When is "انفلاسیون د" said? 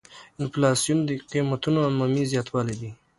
0.41-1.09